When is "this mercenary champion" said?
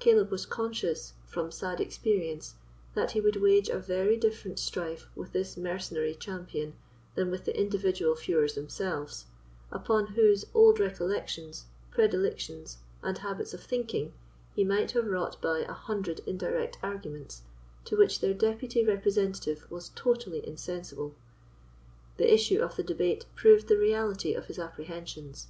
5.32-6.74